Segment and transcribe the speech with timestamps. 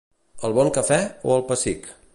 [0.49, 0.99] El Bon Cafè
[1.29, 1.91] o el Pessic?